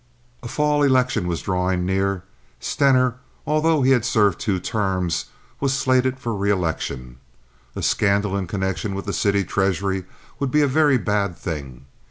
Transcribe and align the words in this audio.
A 0.41 0.47
fall 0.47 0.81
election 0.81 1.27
was 1.27 1.43
drawing 1.43 1.85
near. 1.85 2.23
Stener, 2.59 3.17
although 3.45 3.83
he 3.83 3.91
had 3.91 4.03
served 4.03 4.39
two 4.39 4.59
terms, 4.59 5.25
was 5.59 5.75
slated 5.77 6.19
for 6.19 6.33
reelection. 6.35 7.17
A 7.75 7.83
scandal 7.83 8.35
in 8.35 8.47
connection 8.47 8.95
with 8.95 9.05
the 9.05 9.13
city 9.13 9.43
treasury 9.43 10.05
would 10.39 10.49
be 10.49 10.63
a 10.63 10.67
very 10.67 10.97
bad 10.97 11.37
thing. 11.37 11.85